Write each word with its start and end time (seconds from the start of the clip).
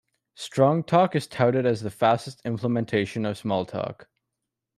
Strongtalk 0.35 1.13
is 1.13 1.27
touted 1.27 1.63
as 1.67 1.81
the 1.81 1.91
fastest 1.91 2.41
implementation 2.43 3.23
of 3.23 3.39
Smalltalk. 3.39 4.05